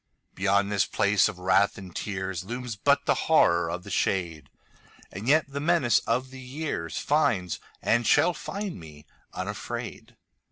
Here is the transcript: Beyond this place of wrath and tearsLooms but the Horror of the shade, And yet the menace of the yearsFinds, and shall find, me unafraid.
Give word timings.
Beyond 0.33 0.71
this 0.71 0.87
place 0.87 1.29
of 1.29 1.37
wrath 1.37 1.77
and 1.77 1.93
tearsLooms 1.95 2.75
but 2.75 3.05
the 3.05 3.13
Horror 3.29 3.69
of 3.69 3.83
the 3.83 3.91
shade, 3.91 4.49
And 5.11 5.27
yet 5.27 5.45
the 5.47 5.59
menace 5.59 5.99
of 6.07 6.31
the 6.31 6.41
yearsFinds, 6.43 7.59
and 7.83 8.07
shall 8.07 8.33
find, 8.33 8.79
me 8.79 9.05
unafraid. 9.31 10.17